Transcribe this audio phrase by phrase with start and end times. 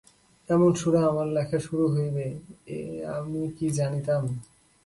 [0.49, 2.25] এমন সুরে আমার লেখা শুরু হইবে
[2.67, 2.77] এ
[3.17, 4.21] আমি কি জানিতাম।